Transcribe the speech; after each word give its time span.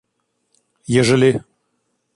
ежели 0.95 1.31